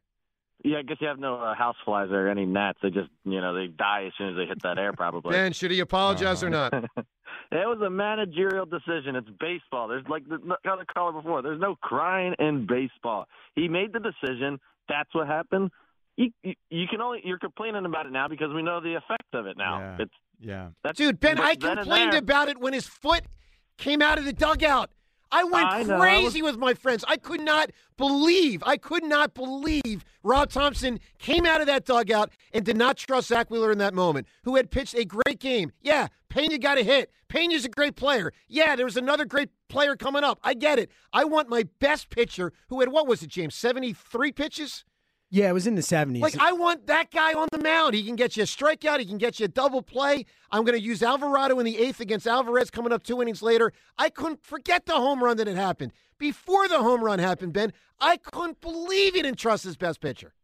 [0.63, 2.79] Yeah, I guess you have no uh, house flies or any gnats.
[2.81, 5.31] They just, you know, they die as soon as they hit that air, probably.
[5.31, 6.73] Ben, should he apologize or not?
[7.51, 9.17] it was a managerial decision.
[9.17, 9.89] It's baseball.
[9.89, 11.41] There's like the the other caller before.
[11.41, 13.27] There's no crying in baseball.
[13.55, 14.59] He made the decision.
[14.87, 15.71] That's what happened.
[16.15, 19.33] You, you you can only you're complaining about it now because we know the effect
[19.33, 19.79] of it now.
[19.79, 19.97] Yeah.
[19.99, 20.67] It's Yeah.
[20.83, 23.23] that's Dude, Ben, I complained about it when his foot
[23.77, 24.91] came out of the dugout.
[25.33, 27.03] I went I know, I crazy with my friends.
[27.07, 32.31] I could not believe, I could not believe Rob Thomson came out of that dugout
[32.53, 35.71] and did not trust Zack Wheeler in that moment, who had pitched a great game.
[35.81, 37.11] Yeah, Pena got a hit.
[37.29, 38.31] Pena's a great player.
[38.47, 40.39] Yeah, there was another great player coming up.
[40.43, 40.91] I get it.
[41.11, 44.85] I want my best pitcher who had, what was it, James, 73 pitches?
[45.35, 46.21] Yeah, it was in the seventies.
[46.21, 47.95] Like I want that guy on the mound.
[47.95, 48.99] He can get you a strikeout.
[48.99, 50.25] He can get you a double play.
[50.51, 53.73] I'm going to use Alvarado in the eighth against Alvarez coming up two innings later.
[53.97, 57.53] I couldn't forget the home run that had happened before the home run happened.
[57.53, 60.35] Ben, I couldn't believe he didn't trust his best pitcher.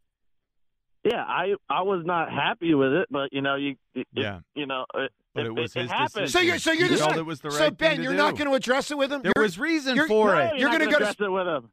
[1.04, 4.40] Yeah, I I was not happy with it, but you know you it, Yeah.
[4.54, 6.26] you know it, But it was his happened.
[6.26, 6.28] decision.
[6.28, 8.12] So you're so you're He the felt it was the so Ben, thing to you're
[8.14, 9.22] not going to address it with him.
[9.22, 10.48] There You're- was reason you're- for No, it.
[10.50, 11.70] you're, You're not gonna gonna go to- address it with him.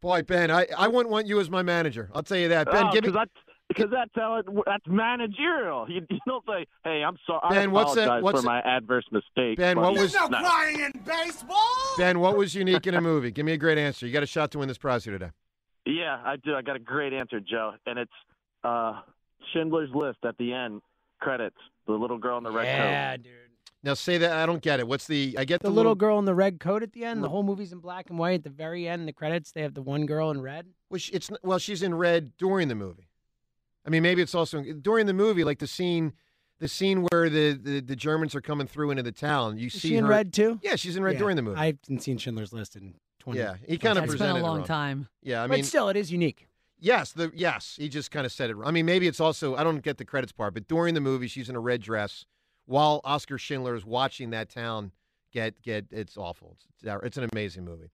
[0.00, 2.10] Boy, Ben, I, I wouldn't want you as my manager.
[2.14, 2.70] I'll tell you that.
[2.70, 3.10] Ben, oh, give me.
[3.10, 3.30] because that's
[3.68, 5.86] because that's how it that's managerial.
[5.90, 7.40] You, you don't say, "Hey, I'm sorry.
[7.42, 10.28] I Ben, what's that- what's for my adverse mistake." Ben, what was- no.
[11.98, 13.30] Ben, what was unique in a movie?
[13.30, 14.06] Give me a great answer.
[14.06, 15.32] You got a shot to win this prize here today.
[15.84, 16.54] Yeah, I do.
[16.54, 18.12] I got a great answer, Joe, and it's
[18.64, 19.00] uh,
[19.52, 20.80] Schindler's List at the end.
[21.20, 21.56] Credits
[21.88, 22.88] the little girl in the red yeah, coat.
[22.88, 23.32] Yeah, dude.
[23.82, 24.88] Now say that I don't get it.
[24.88, 25.36] What's the?
[25.38, 27.22] I get The the, little girl in the red coat at the end.
[27.22, 28.34] The whole movie's in black and white.
[28.40, 30.66] At the very end, the credits they have the one girl in red.
[30.90, 33.08] Well, it's well, she's in red during the movie.
[33.86, 36.12] I mean, maybe it's also during the movie, like the scene,
[36.58, 39.58] the scene where the, the, the Germans are coming through into the town.
[39.58, 40.58] You Is see she in her- red too?
[40.62, 41.58] Yeah, she's in red Yeah, during the movie.
[41.58, 43.38] I haven't seen Schindler's List in twenty.
[43.38, 45.08] yeah, he kind of It's been a long time.
[45.22, 46.48] Yeah, I but mean, still, it is unique.
[46.80, 48.56] yes, the yes, he just kind of said it.
[48.56, 48.66] wrong.
[48.68, 51.28] I mean, maybe it's also I don't get the credits part, but during the movie,
[51.28, 52.26] she's in a red dress
[52.68, 54.92] while Oscar Schindler is watching that town
[55.32, 55.86] get get.
[55.90, 56.56] It's awful.
[56.82, 57.90] It's, it's an amazing movie.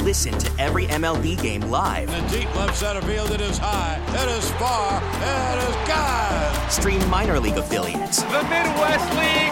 [0.00, 2.12] Listen to every MLB game live.
[2.12, 6.70] In the deep left center field, it is high, it is far, it is gone.
[6.70, 9.51] Stream minor league affiliates The Midwest League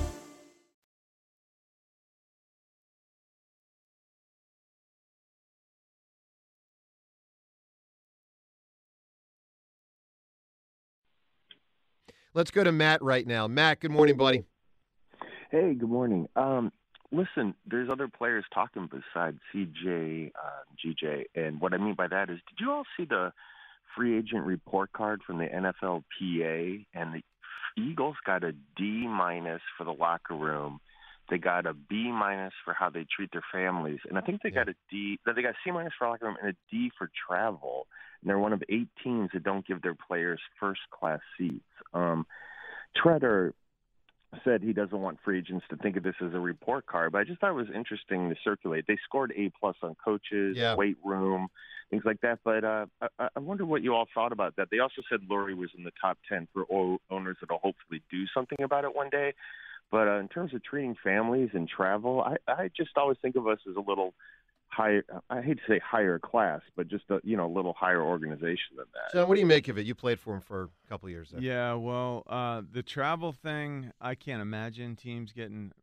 [12.33, 13.47] Let's go to Matt right now.
[13.47, 14.45] Matt, good morning, buddy.
[15.51, 16.29] Hey, good morning.
[16.37, 16.71] Um,
[17.11, 22.29] listen, there's other players talking besides CJ, uh, GJ, and what I mean by that
[22.29, 23.33] is, did you all see the
[23.95, 27.21] free agent report card from the NFLPA, and the
[27.81, 30.79] Eagles got a D minus for the locker room.
[31.31, 34.51] They got a B minus for how they treat their families, and I think they
[34.51, 35.17] got a D.
[35.25, 37.87] no, They got C minus for locker room and a D for travel.
[38.21, 41.63] And they're one of eight teams that don't give their players first class seats.
[41.93, 42.27] Um,
[42.95, 43.53] Tretter
[44.43, 47.19] said he doesn't want free agents to think of this as a report card, but
[47.19, 48.85] I just thought it was interesting to circulate.
[48.87, 50.75] They scored A plus on coaches, Yeah.
[50.75, 51.47] weight room,
[51.89, 52.39] things like that.
[52.43, 52.85] But uh,
[53.19, 54.67] I, I wonder what you all thought about that.
[54.71, 58.25] They also said Lurie was in the top ten for o- owners that'll hopefully do
[58.33, 59.33] something about it one day.
[59.91, 63.45] But uh, in terms of treating families and travel, I, I just always think of
[63.47, 64.13] us as a little
[64.67, 65.03] higher.
[65.29, 68.77] I hate to say higher class, but just a you know a little higher organization
[68.77, 69.13] than that.
[69.13, 69.85] John, what do you make of it?
[69.85, 71.41] You played for him for a couple of years there.
[71.41, 75.73] Yeah, well, uh, the travel thing, I can't imagine teams getting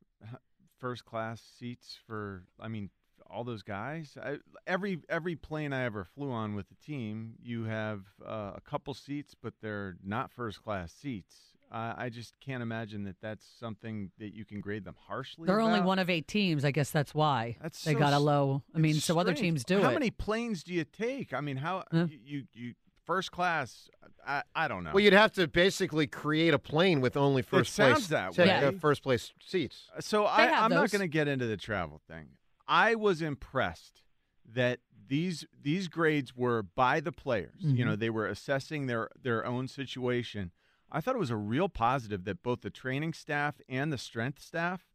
[0.79, 2.45] first class seats for.
[2.59, 2.91] I mean,
[3.31, 4.17] all those guys.
[4.23, 8.61] I, every every plane I ever flew on with the team, you have uh, a
[8.65, 11.37] couple seats, but they're not first class seats.
[11.71, 15.47] Uh, I just can't imagine that that's something that you can grade them harshly.
[15.47, 16.65] They're only one of eight teams.
[16.65, 18.63] I guess that's why That's they so got a low.
[18.75, 19.95] I mean, It's so other teams do How it.
[19.95, 21.35] many planes do you take?
[21.35, 22.07] I mean, how Huh?
[22.11, 23.89] you, you you first class?
[24.27, 24.93] I I don't know.
[24.95, 28.65] Well, you'd have to basically create a plane with only first place that tic- way.
[28.65, 29.89] uh, first place seats.
[30.01, 32.29] So They I, I'm not going to get into the travel thing.
[32.67, 34.03] I was impressed
[34.55, 37.61] that these these grades were by the players.
[37.61, 40.51] You know, they were assessing their their own situation.
[40.91, 44.41] I thought it was a real positive that both the training staff and the strength
[44.41, 44.87] staff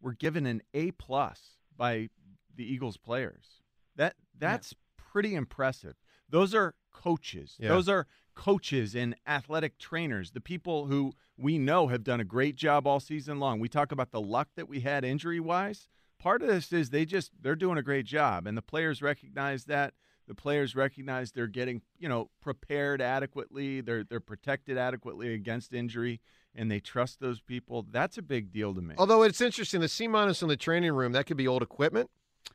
[0.00, 2.08] were given an A plus by
[2.54, 3.62] the Eagles players.
[3.96, 5.94] That that's pretty impressive.
[6.28, 7.56] Those are coaches.
[7.58, 7.68] Yeah.
[7.68, 12.56] Those are coaches and athletic trainers, the people who we know have done a great
[12.56, 13.60] job all season long.
[13.60, 15.88] We talk about the luck that we had injury wise.
[16.18, 19.64] Part of this is they just they're doing a great job and the players recognize
[19.66, 19.94] that.
[20.26, 26.20] The players recognize they're getting, you know, prepared adequately, they're they're protected adequately against injury
[26.54, 27.86] and they trust those people.
[27.90, 28.94] That's a big deal to me.
[28.98, 32.10] Although it's interesting, the C minus in the training room that could be old equipment.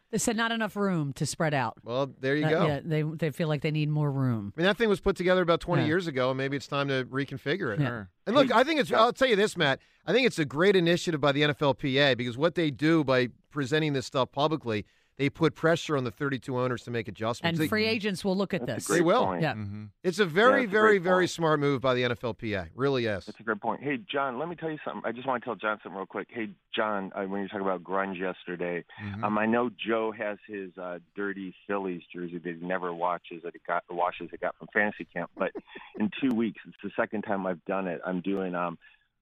[0.09, 1.77] They said not enough room to spread out.
[1.83, 2.65] Well, there you Uh, go.
[2.67, 4.51] yeah, they they feel like they need more room.
[4.57, 5.87] I mean, that thing was put together about 20 Yeah.
[5.87, 7.79] years ago, and maybe it's time to reconfigure it.
[7.79, 8.05] Yeah.
[8.27, 9.79] And look, I think it's, I'll tell you this, Matt.
[10.05, 13.93] I think it's a great initiative by the NFLPA because what they do by presenting
[13.93, 14.85] this stuff publicly,
[15.21, 17.59] they put pressure on the 32 owners to make adjustments.
[17.59, 18.87] And They- free agents will look at this.
[18.87, 19.25] great They will.
[19.25, 19.43] point.
[19.43, 19.53] Yeah.
[19.53, 19.83] Mm-hmm.
[20.03, 21.29] It's a very, Yeah, it's a very, great very point.
[21.29, 22.69] smart move by the NFLPA.
[22.73, 23.27] Really is.
[23.27, 23.83] That's a great point.
[23.83, 25.03] Hey, John, let me tell you something.
[25.05, 26.27] I just want to tell John something real quick.
[26.31, 29.23] Hey, John, uh, when you talk about grunge yesterday, Mhm.
[29.23, 33.53] um, I know Joe has his uh, dirty Phillies jersey that he never watches that
[33.53, 35.29] he got washes it got from fantasy camp.
[35.37, 35.51] But
[35.99, 38.01] in two weeks, it's the second time I've done it.
[38.03, 38.79] I'm doing um,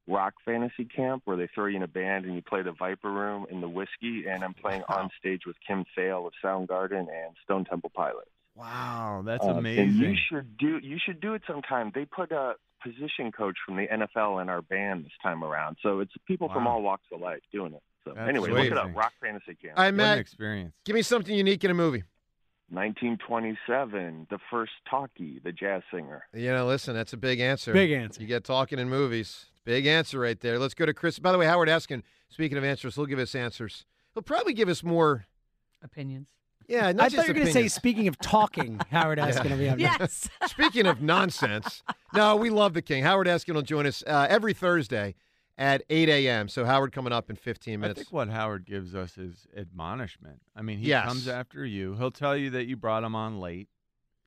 [0.09, 3.11] rock fantasy camp where they throw you in a band and you play the Viper
[3.11, 7.35] Room and the whiskey, and I'm playing on stage with Kim Thayil of Soundgarden and
[7.43, 8.29] Stone Temple Pilots.
[8.55, 9.83] Wow, that's Um, amazing.
[9.89, 11.91] And you should do you should do it sometime.
[11.95, 15.99] They put a position coach from the NFL in our band this time around, so
[15.99, 17.83] it's people from all walks of life doing it.
[18.05, 18.95] So That's anyway, look it up.
[18.95, 19.77] Rock Fantasy Camp.
[19.77, 20.73] All right, what an Matt, experience.
[20.85, 22.03] give me something unique in a movie.
[22.71, 26.23] 1927, the first talkie, the jazz singer.
[26.33, 27.73] You know, listen, that's a big answer.
[27.73, 28.21] Big answer.
[28.21, 29.45] You get talking in movies.
[29.69, 30.57] Big answer right there.
[30.57, 31.19] Let's go to Chris.
[31.19, 33.85] By the way, Howard Eskin, speaking of answers, he'll give us answers.
[34.15, 35.27] He'll probably give us more.
[35.83, 36.29] Opinions.
[36.67, 39.51] Yeah, not I just thought you were going to say, speaking of talking, Howard Eskin
[39.51, 39.77] will be on.
[39.79, 40.27] Yes.
[40.47, 41.83] Speaking of nonsense,
[42.15, 43.03] no, we love the King.
[43.03, 45.13] Howard Eskin will join us uh, every Thursday
[45.55, 46.49] at 8 a.m.
[46.49, 47.83] So Howard coming up in 15 minutes.
[47.83, 47.99] I minutes.
[47.99, 50.41] think what Howard gives us is admonishment.
[50.55, 51.05] I mean, he Yes.
[51.05, 51.93] comes after you.
[51.93, 53.67] He'll tell you that you brought him on late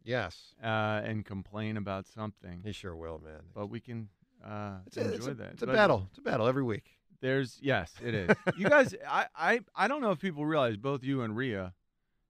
[0.05, 0.67] yes, uh,
[1.05, 2.61] and complain about something.
[2.65, 3.41] he sure will, man.
[3.53, 4.09] But we can
[4.45, 5.51] uh, It's a, enjoy it's a, that.
[5.53, 6.07] it's a But battle.
[6.11, 6.85] It's a battle every week.
[7.21, 8.37] There's yes, it is.
[8.57, 11.73] you guys, I, I I don't know if people realize both you and Rhea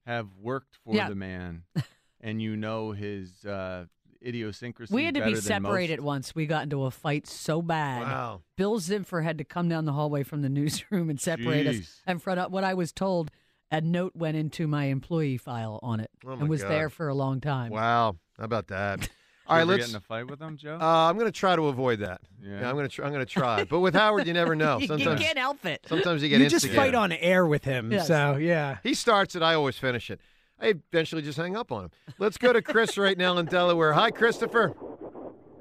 [0.07, 1.09] have worked for Yeah.
[1.09, 1.63] the man,
[2.21, 3.87] and you know his uh,
[4.23, 4.95] idiosyncrasies.
[4.95, 6.35] We had to be separated once.
[6.35, 8.03] We got into a fight so bad.
[8.03, 8.43] Wow.
[8.57, 11.77] Bill Zimfer had to come down the hallway from the newsroom and separate us.
[11.77, 12.01] Jeez.
[12.07, 13.31] And from what I was told,
[13.71, 16.71] a note went into my employee file on it Oh, and was God.
[16.71, 17.71] there for a long time.
[17.73, 18.17] Wow.
[18.39, 19.09] How about that?
[19.45, 19.87] You All right, let's.
[19.87, 20.79] get in a fight with him, Joe.
[20.81, 22.21] Uh, I'm going to try to avoid that.
[22.41, 22.69] Yeah.
[22.69, 22.95] I'm going to.
[22.95, 23.65] Tr- I'm going to try.
[23.65, 24.79] But with Howard, you never know.
[24.79, 25.85] you, you can't help it.
[25.89, 27.91] Sometimes you get You just fight on air with him.
[27.91, 28.07] Yes.
[28.07, 28.79] So, yeah.
[28.85, 29.43] He starts it.
[29.43, 30.21] I always finish it.
[30.61, 31.91] I eventually just hang up on him.
[32.19, 33.93] Let's go to Chris right now in Delaware.
[33.95, 34.75] Hi, Christopher.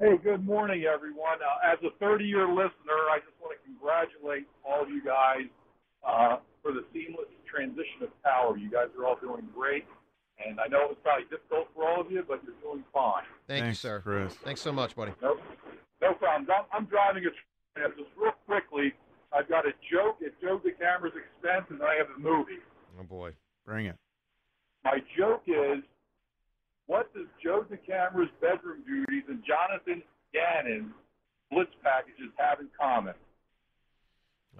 [0.00, 1.38] Hey, good morning, everyone.
[1.42, 5.46] Uh, as a 30 year listener, I just want to congratulate all of you guys
[6.06, 8.56] uh, for the seamless transition of power.
[8.56, 9.84] You guys are all doing great.
[10.46, 13.24] And I know it was probably difficult for all of you, but you're doing fine.
[13.46, 14.00] Thank Thanks, you, sir.
[14.00, 14.34] Chris.
[14.44, 15.12] Thanks so much, buddy.
[15.22, 15.36] No,
[16.00, 16.48] no problems.
[16.50, 17.96] I'm, I'm driving a trip.
[17.96, 18.92] Just real quickly,
[19.32, 22.60] I've got a joke at Joe DeCamera's expense, and then I have a movie.
[22.98, 23.32] Oh boy.
[23.64, 23.96] Bring it.
[24.84, 25.82] My joke is
[26.86, 30.02] what does Joe DeCamera's bedroom duties and Jonathan
[30.34, 30.92] Gannon's
[31.50, 33.14] blitz packages have in common?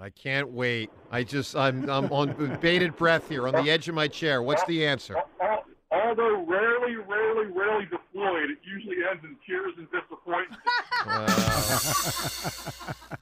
[0.00, 0.90] I can't wait.
[1.10, 4.42] I just I'm I'm on bated breath here, on the edge of my chair.
[4.42, 5.16] What's the answer?
[5.40, 5.64] Al-
[6.12, 10.60] Although rarely, rarely, rarely deployed, it usually ends in tears and disappointment.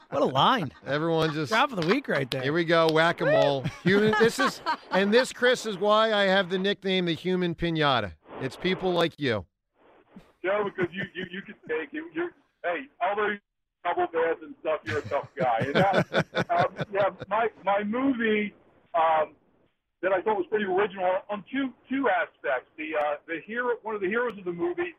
[0.08, 0.72] What a line.
[0.84, 2.42] Everyone just Drop of the week right there.
[2.42, 3.64] Here we go, whack a mole.
[3.84, 4.12] Human.
[4.18, 8.14] This is and this, Chris, is why I have the nickname the Human Pinata.
[8.40, 9.46] It's people like you.
[10.44, 12.02] Joe, because you, you, you can take it.
[12.12, 12.32] You're,
[12.64, 13.36] hey, although
[13.84, 15.58] double bads and stuff, you're a tough guy.
[15.60, 18.52] And that, um, yeah, my, my movie
[18.96, 19.36] um,
[20.02, 22.70] that I thought was pretty original on two two aspects.
[22.76, 24.94] The uh, the hero, one of the heroes of the movie,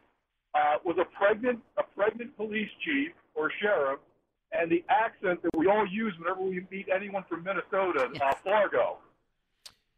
[0.54, 4.00] uh, was a pregnant a pregnant police chief or sheriff,
[4.52, 8.98] and the accent that we all use whenever we meet anyone from Minnesota, uh, Fargo.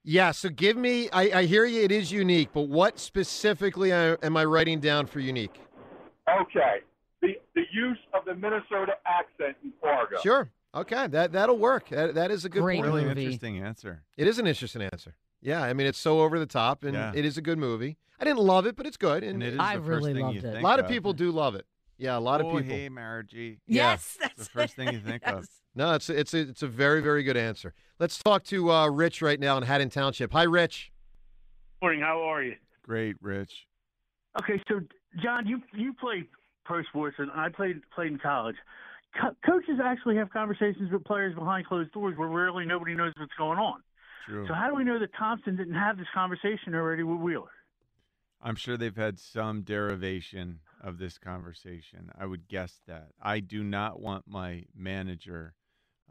[0.03, 0.31] Yeah.
[0.31, 1.09] So give me.
[1.11, 1.81] I, I hear you.
[1.83, 5.59] It is unique, but what specifically am I writing down for unique?
[6.29, 6.79] Okay,
[7.21, 10.17] the the use of the Minnesota accent in Fargo.
[10.21, 10.49] Sure.
[10.75, 11.07] Okay.
[11.07, 11.89] That that'll work.
[11.89, 12.87] That, that is a good Great point.
[12.87, 13.21] Really movie.
[13.25, 14.03] interesting answer.
[14.17, 15.15] It is an interesting answer.
[15.41, 15.61] Yeah.
[15.63, 17.11] I mean, it's so over the top, and Yeah.
[17.15, 17.97] it is a good movie.
[18.19, 19.23] I didn't love it, but it's good.
[19.23, 20.45] And, And it is I the first really thing loved it.
[20.45, 20.91] a think lot of of.
[20.91, 21.65] people do love it.
[21.97, 22.17] Yeah.
[22.17, 22.75] A lot of oh, people.
[22.75, 23.59] hey, Margie.
[23.67, 23.91] Yeah.
[23.91, 25.47] Yes, that's the first thing you think of.
[25.75, 27.73] No, it's it's a, it's a very very good answer.
[27.99, 30.31] Let's talk to uh, Rich right now in Haddon Township.
[30.31, 30.91] Hi, Rich.
[31.81, 32.01] Morning.
[32.01, 32.55] How are you?
[32.83, 33.65] Great, Rich.
[34.41, 34.81] Okay, so
[35.21, 36.25] John, you you played
[36.63, 38.55] pro sports, and I played played in college.
[39.19, 43.33] Co- coaches actually have conversations with players behind closed doors, where rarely nobody knows what's
[43.37, 43.81] going on.
[44.27, 44.47] True.
[44.47, 47.51] So how do we know that Thomson didn't have this conversation already with Wheeler?
[48.41, 52.11] I'm sure they've had some derivation of this conversation.
[52.17, 53.09] I would guess that.
[53.21, 55.53] I do not want my manager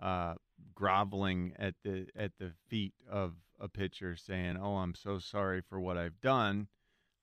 [0.01, 0.35] uh,
[0.75, 5.79] groveling at the at the feet of a pitcher saying, "Oh, I'm so sorry for
[5.79, 6.69] what I've done."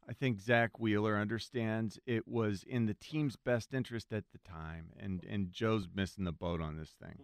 [0.09, 4.87] I think Zack Wheeler understands it was in the team's best interest at the time,
[4.99, 7.19] and and Joe's missing the boat on this thing.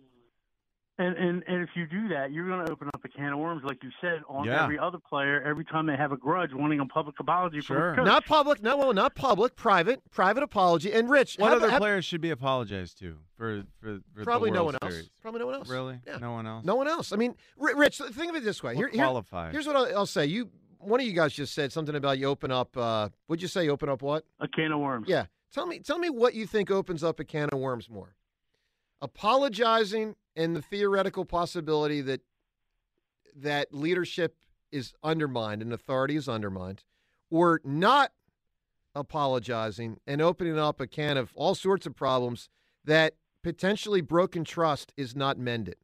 [0.98, 3.40] And and and if you do that, you're going to open up a can of
[3.40, 4.64] worms, like you said, on Yeah.
[4.64, 7.96] every other player every time they have a grudge, wanting a public apology for the
[7.98, 8.06] coach.
[8.06, 8.62] Not public.
[8.64, 9.58] No, well, not public.
[9.58, 10.00] Private.
[10.12, 10.94] Private apology.
[10.94, 14.52] And Rich, What how- other how- players should be apologized to for for, for Probably
[14.52, 15.10] the no World one else.
[15.22, 15.70] Probably no one else.
[15.70, 16.00] Really?
[16.08, 16.18] Yeah.
[16.18, 16.64] No one else.
[16.64, 17.12] No one else.
[17.12, 18.76] I mean, Rich, think of it this way.
[18.76, 19.52] What Here- here- qualifies?
[19.52, 20.28] here's what I'll, I'll say.
[20.28, 20.50] You,
[20.86, 22.76] one of you guys just said something about you open up.
[22.78, 24.26] Uh, would you say open up what?
[24.40, 25.08] A can of worms.
[25.08, 25.26] Yeah.
[25.54, 28.16] Tell me, tell me what you think opens up a can of worms more.
[29.02, 32.22] Apologizing and the theoretical possibility that
[33.36, 34.36] that leadership
[34.72, 36.84] is undermined and authority is undermined,
[37.30, 38.12] or not
[38.94, 42.50] apologizing and opening up a can of all sorts of problems
[42.84, 45.76] that potentially broken trust is not mended.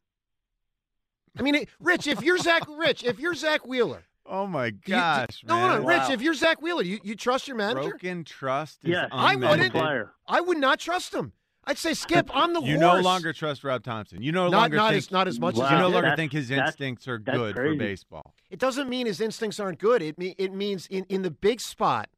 [1.38, 4.94] I mean, Rich, if you're Zack, Rich, if you're Zack Wheeler, Oh my do you-
[4.94, 5.82] gosh, no, man!
[5.82, 7.90] no, Rich, if you're Zack Wheeler, you, you trust your manager?
[7.90, 9.74] broken trust is Yes, I wouldn't.
[9.74, 10.08] unmended.
[10.26, 11.32] I would not trust him.
[11.64, 12.70] I'd say, Skip, I'm the worst.
[12.70, 12.96] You horse.
[12.96, 14.22] no longer trust Rob Thomson.
[14.22, 16.16] You no Not- longer not think, as- not as much as you no longer That's-
[16.16, 18.34] think his instincts are that's good for baseball.
[18.50, 20.00] It doesn't mean his instincts aren't good.
[20.02, 22.08] It me it means in, in the big spot,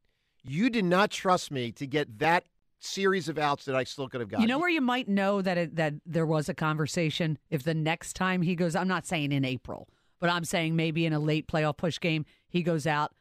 [0.43, 2.45] you did not trust me to get that
[2.79, 4.41] series of outs that I still could have gotten.
[4.41, 7.73] You know where you might know that it, that there was a conversation if the
[7.73, 8.75] next time he goes.
[8.75, 9.87] I'm not saying in April,
[10.25, 13.11] but I'm saying maybe in a late playoff push game he goes out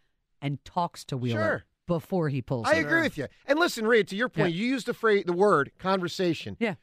[0.40, 1.64] and talks to Wheeler Sure.
[1.86, 2.66] before he pulls.
[2.66, 2.80] I it.
[2.86, 3.26] agree with you.
[3.46, 6.56] And listen, Reed, to your point, you used the phrase, the word conversation.
[6.60, 6.74] Yeah.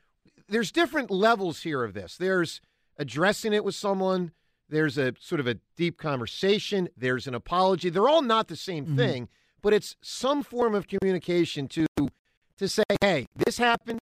[0.47, 2.17] There's different levels here of this.
[2.17, 2.61] There's
[2.97, 4.31] addressing it with someone.
[4.69, 6.89] There's a sort of a deep conversation.
[6.97, 7.89] There's an apology.
[7.89, 8.95] They're all not the same Mm-hmm.
[8.97, 9.29] thing,
[9.61, 11.85] but it's some form of communication to
[12.57, 13.99] to say, "Hey, this happened.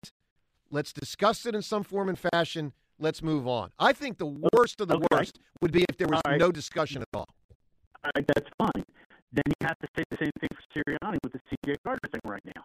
[0.70, 2.72] Let's discuss it in some form and fashion.
[2.98, 5.06] Let's move on." I think the worst of the Okay.
[5.12, 6.38] worst would be if there was right.
[6.38, 7.28] no discussion at all.
[8.04, 8.84] All right, that's fine.
[9.32, 12.20] Then you have to say the same thing for Sirianni with the CJ Gardner thing
[12.24, 12.64] right now.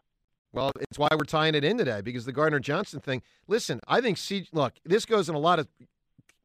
[0.53, 3.21] Well, it's why we're tying it in today because the Gardner Johnson thing.
[3.47, 4.47] Listen, I think C.
[4.53, 5.67] Look, this goes in a lot of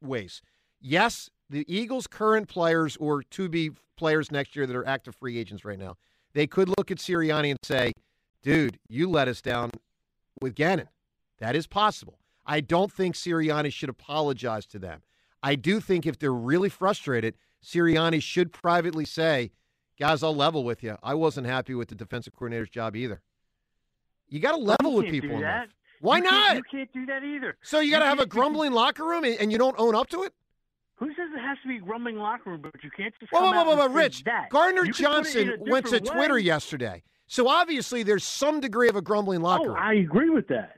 [0.02, 0.40] ways.
[0.80, 5.38] Yes, the Eagles' current players or to be players next year that are active free
[5.38, 5.96] agents right now,
[6.32, 7.92] they could look at Sirianni and say,
[8.42, 9.70] "Dude, you let us down
[10.40, 10.88] with Gannon."
[11.38, 12.17] That is possible.
[12.48, 15.02] I don't think Sirianni should apologize to them.
[15.42, 19.52] I do think if they're really frustrated, Sirianni should privately say,
[20.00, 20.96] "Guys, I'll level with you.
[21.02, 23.20] I wasn't happy with the defensive coordinator's job either."
[24.28, 25.60] You got to level with people do in that.
[25.60, 25.68] life.
[26.00, 27.56] Why You can't- You can't do that either.
[27.62, 30.08] So you got to have a grumbling locker room and, and you don't own up
[30.10, 30.32] to it?
[30.96, 32.60] Who says it has to be a grumbling locker room?
[32.62, 34.24] But you can't just Whoa, come whoa, out whoa, whoa, and Rich.
[34.24, 34.48] that.
[34.50, 37.02] Gardner You can put it in Johnson went to different Twitter yesterday.
[37.26, 39.76] So obviously there's some degree of a grumbling oh, locker Oh, room.
[39.78, 40.76] I agree with that.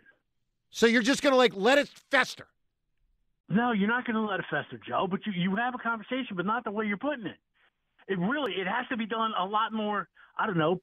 [0.70, 2.46] So you're just going to like let it fester.
[3.48, 5.06] No, you're not going to let it fester, Joe.
[5.10, 7.36] But you you have a conversation, but not the way you're putting it.
[8.08, 10.08] It really it has to be done a lot more.
[10.38, 10.80] I don't know,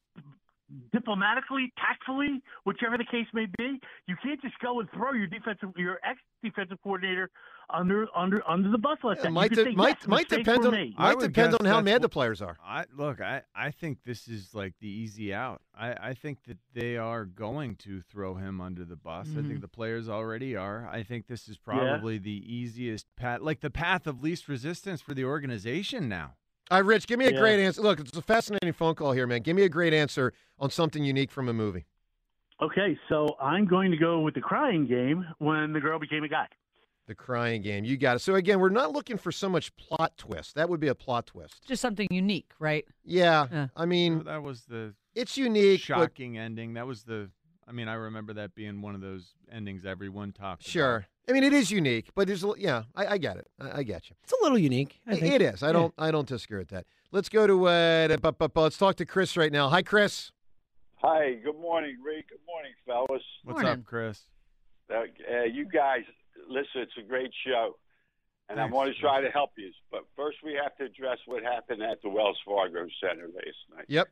[0.91, 3.80] diplomatically, tactfully, whichever the case may be.
[4.07, 7.30] You can't just go and throw your defensive, your ex defensive coordinator
[7.70, 9.28] under under under the bus like that.
[9.28, 10.93] It might de- say, might yes, might depend on made.
[10.97, 12.57] I might depend on how mad the players are.
[12.65, 15.61] I look, I, I think this is like the easy out.
[15.78, 19.28] I, I think that they are going to throw him under the bus.
[19.28, 19.47] I Mm-hmm.
[19.47, 19.61] think Mhm.
[19.61, 20.88] the players already are.
[20.91, 25.13] I think this is probably the easiest path, like the path of least resistance for
[25.13, 26.34] the organization now.
[26.70, 27.39] All right, Rich, give me a Yeah.
[27.39, 27.82] great answer.
[27.82, 29.41] Look, it's a fascinating phone call here, man.
[29.41, 31.86] Give me a great answer on something unique from a movie.
[32.61, 36.28] Okay, so I'm going to go with the crying game when the girl became a
[36.28, 36.47] guy.
[37.05, 37.86] The crying game.
[37.86, 38.20] You got it.
[38.20, 40.55] So again, we're not looking for so much plot twist.
[40.55, 41.65] That would be a plot twist.
[41.65, 42.84] Just something unique, right?
[43.05, 43.47] Yeah.
[43.49, 43.68] Yeah.
[43.78, 45.82] I mean, that was the it's unique.
[45.82, 46.74] but- shocking ending.
[46.74, 47.30] That was the.
[47.65, 50.63] I mean, I remember that being one of those endings everyone talked.
[50.63, 50.72] about.
[51.28, 51.36] Sure.
[51.36, 53.48] I mean, it is unique, but there's a, yeah, I, I get it.
[53.60, 54.16] I, I get you.
[54.24, 55.00] It's a little unique.
[55.08, 55.34] I think.
[55.34, 55.64] it is.
[55.64, 55.94] I don't.
[55.98, 56.86] I don't disagree with that.
[57.12, 57.68] Let's go to.
[57.68, 59.70] Uh, bu- bu- bu- let's talk to Chris right now.
[59.70, 60.32] Hi, Chris.
[61.02, 62.24] Hi, good morning, Ray.
[62.28, 63.22] Good morning, fellas.
[63.44, 64.22] What's up, Chris?
[64.90, 66.02] Uh, uh, you guys,
[66.50, 67.78] listen, it's a great show,
[68.50, 69.72] and Thanks, I want to try to help you.
[69.92, 73.86] But first, we have to address what happened at the Wells Fargo Center last night
[73.90, 74.08] Yep.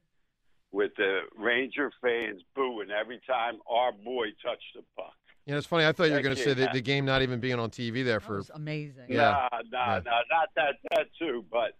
[0.74, 5.14] with the Ranger fans booing every time our boy touched the puck.
[5.46, 5.86] Yeah, it's funny.
[5.86, 7.70] I thought you were going to say can't the, the game not even being on
[7.70, 8.42] TV there for.
[8.54, 9.06] amazing.
[9.10, 9.48] Yeah.
[9.52, 10.02] No, no, Yeah.
[10.06, 10.76] no, not that.
[10.92, 11.72] That too, but.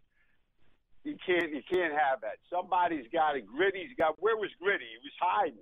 [1.04, 2.38] You can't, you can't have that.
[2.52, 3.46] Somebody's got it.
[3.46, 4.16] Gritty's got.
[4.20, 4.86] Where was Gritty?
[4.86, 5.60] He was hiding.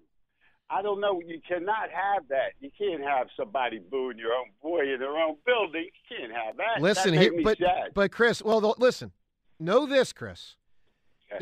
[0.70, 1.22] I don't know.
[1.26, 2.54] You cannot have that.
[2.62, 5.84] You can't have somebody booing your own boy in their own building.
[6.10, 6.82] You can't have that.
[6.82, 7.92] Listen that here, made me but sad.
[7.94, 9.12] but Chris, well, th- listen.
[9.60, 10.56] Know this, Chris.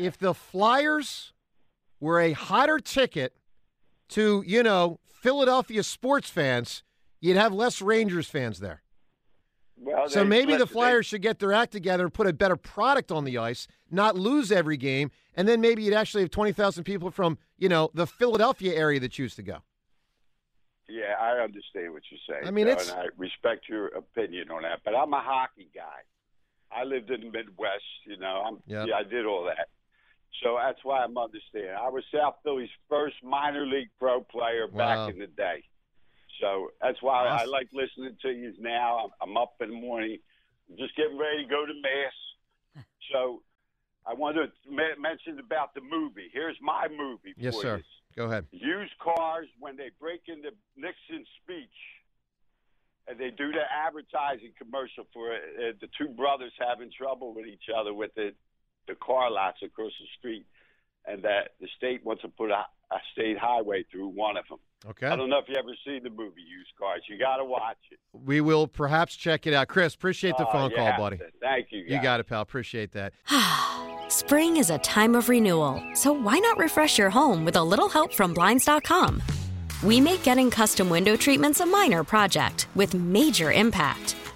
[0.00, 1.32] If the Flyers
[2.00, 3.36] were a hotter ticket
[4.08, 6.82] to, you know, Philadelphia sports fans,
[7.20, 8.82] you'd have less Rangers fans there.
[9.76, 13.12] Well, So maybe the Flyers should get their act together and put a better product
[13.12, 17.10] on the ice, not lose every game, and then maybe you'd actually have 20,000 people
[17.12, 19.58] from, you know, the Philadelphia area that choose to go.
[20.88, 22.46] Yeah, I understand what you're saying.
[22.46, 24.80] I mean, it's- and I respect your opinion on that.
[24.84, 26.00] But I'm a hockey guy.
[26.72, 27.84] I lived in the Midwest.
[28.06, 28.88] You know, I'm Yep.
[28.88, 29.68] yeah, I did all that.
[30.42, 31.70] So that's why I'm understanding.
[31.78, 34.78] I was South Philly's first minor league pro player Wow.
[35.06, 35.62] back in the day.
[36.40, 39.10] So that's why I like listening to you now.
[39.20, 40.18] I'm, I'm up in the morning,
[40.70, 42.84] I'm just getting ready to go to mass.
[43.12, 43.42] So
[44.06, 46.30] I wanted to me- mention about the movie.
[46.32, 47.34] Here's my movie.
[47.36, 47.76] Yes, sir.
[47.76, 47.82] you.
[48.16, 48.46] Go ahead.
[48.50, 51.78] Used cars when they break into Nixon's speech,
[53.06, 57.68] and they do the advertising commercial for uh, the two brothers having trouble with each
[57.74, 58.32] other with the
[58.88, 60.44] the car lots across the street,
[61.06, 62.64] and that the state wants to put a,
[62.94, 64.58] a state highway through one of them.
[64.84, 65.06] Okay.
[65.06, 67.02] I don't know if you ever seen the movie Used Cars.
[67.08, 67.98] You got to watch it.
[68.12, 69.68] We will perhaps check it out.
[69.68, 71.18] Chris, appreciate the Oh, phone you call, buddy.
[71.18, 71.24] to.
[71.40, 71.84] Thank you.
[71.86, 72.40] You got it, pal.
[72.42, 73.12] Appreciate that.
[74.08, 77.88] Spring is a time of renewal, so why not refresh your home with a little
[77.88, 79.22] help from Blinds.com?
[79.82, 84.16] We make getting custom window treatments a minor project with major impact.